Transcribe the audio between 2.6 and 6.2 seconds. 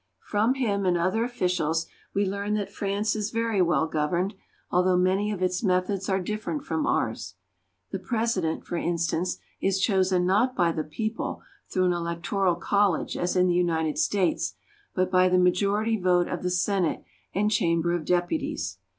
France is very well governed, although many of its methods are